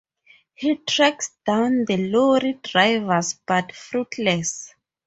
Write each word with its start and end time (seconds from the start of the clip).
He 0.55 0.77
tracks 0.77 1.29
down 1.45 1.85
the 1.85 1.95
lorry 2.09 2.53
drivers 2.63 3.35
but 3.45 3.71
fruitless. 3.71 4.73